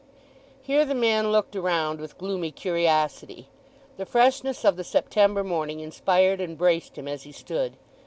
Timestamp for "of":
4.65-4.75